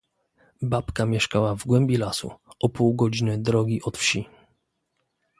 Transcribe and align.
"Babka 0.61 1.05
mieszkała 1.05 1.55
w 1.55 1.65
głębi 1.65 1.97
lasu, 1.97 2.31
o 2.59 2.69
pół 2.69 2.93
godziny 2.93 3.37
drogi 3.37 3.81
od 3.83 3.97
wsi." 3.97 4.29